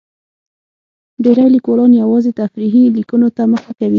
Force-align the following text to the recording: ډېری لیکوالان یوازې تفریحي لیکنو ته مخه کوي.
ډېری 1.23 1.47
لیکوالان 1.55 1.91
یوازې 2.03 2.31
تفریحي 2.41 2.83
لیکنو 2.97 3.27
ته 3.35 3.43
مخه 3.53 3.71
کوي. 3.79 3.89